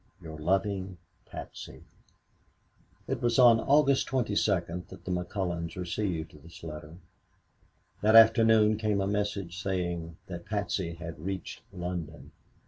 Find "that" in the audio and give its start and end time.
4.87-5.05, 8.01-8.15, 10.25-10.45